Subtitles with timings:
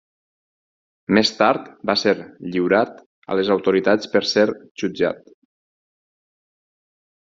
[1.17, 2.15] Més tard va ser
[2.55, 2.97] lliurat
[3.35, 4.51] a les autoritats per ser
[4.85, 5.27] jutjat.